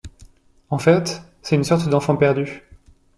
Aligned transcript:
En 0.71 0.79
fait, 0.79 1.21
c’est 1.43 1.53
une 1.55 1.63
sorte 1.63 1.87
d’enfant 1.87 2.17
perdu. 2.17 2.63